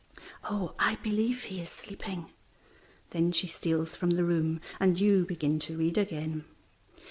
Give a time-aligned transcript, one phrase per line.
[0.49, 2.33] "Oh, I believe he is sleeping."
[3.11, 6.43] Then she steals from the room, and you begin to read again.